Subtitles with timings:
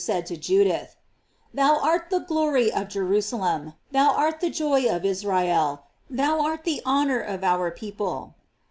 [0.03, 0.95] said to Judith:
[1.53, 6.63] "Thou art the glory of Jerns* lem, thou art the joy of Israel, them art
[6.63, 8.33] the hon or of our people."